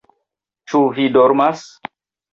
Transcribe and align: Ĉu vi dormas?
Ĉu 0.73 0.81
vi 0.97 1.05
dormas? 1.19 1.63